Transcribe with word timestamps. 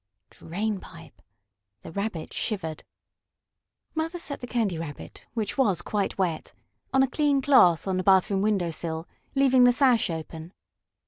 "Drain 0.31 0.79
pipe!" 0.79 1.21
The 1.81 1.91
Rabbit 1.91 2.33
shivered. 2.33 2.83
Mother 3.93 4.17
set 4.17 4.41
the 4.41 4.47
Candy 4.47 4.79
Rabbit, 4.79 5.23
which 5.35 5.59
was 5.59 5.83
quite 5.83 6.17
wet, 6.17 6.55
on 6.91 7.03
a 7.03 7.07
clean 7.07 7.39
cloth 7.39 7.87
on 7.87 7.97
the 7.97 8.03
bathroom 8.03 8.41
window 8.41 8.71
sill, 8.71 9.07
leaving 9.35 9.63
the 9.63 9.71
sash 9.71 10.09
open. 10.09 10.53